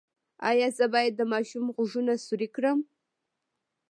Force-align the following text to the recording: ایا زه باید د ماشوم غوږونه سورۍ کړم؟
ایا 0.49 0.67
زه 0.77 0.85
باید 0.93 1.13
د 1.17 1.21
ماشوم 1.33 1.65
غوږونه 1.75 2.13
سورۍ 2.25 2.47
کړم؟ 2.55 2.79